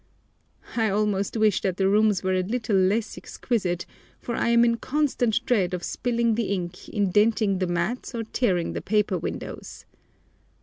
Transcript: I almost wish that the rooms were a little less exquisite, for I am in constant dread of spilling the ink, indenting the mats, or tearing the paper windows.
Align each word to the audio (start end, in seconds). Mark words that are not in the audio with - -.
I 0.75 0.89
almost 0.89 1.37
wish 1.37 1.61
that 1.61 1.77
the 1.77 1.87
rooms 1.87 2.23
were 2.23 2.33
a 2.33 2.41
little 2.41 2.75
less 2.75 3.19
exquisite, 3.19 3.85
for 4.19 4.35
I 4.35 4.47
am 4.49 4.65
in 4.65 4.77
constant 4.77 5.45
dread 5.45 5.75
of 5.75 5.83
spilling 5.83 6.33
the 6.33 6.45
ink, 6.45 6.89
indenting 6.89 7.59
the 7.59 7.67
mats, 7.67 8.15
or 8.15 8.23
tearing 8.23 8.73
the 8.73 8.81
paper 8.81 9.19
windows. 9.19 9.85